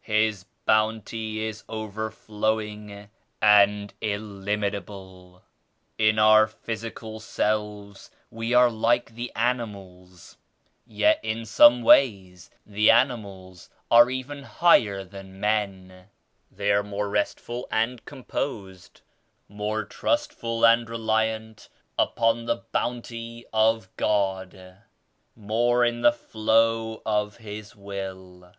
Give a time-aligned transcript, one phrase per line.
[0.00, 3.10] His Bounty is overflowing
[3.42, 5.42] and illimitable.
[5.98, 10.38] In our physical selves we are like the animals;
[10.86, 16.08] yet in some ways the animals are even higher than men;—
[16.50, 19.02] they are more restful and composed;—
[19.46, 21.68] more trustful and reliant
[21.98, 24.78] upon the Bounty of God;—
[25.36, 28.54] more in the flow of His Will.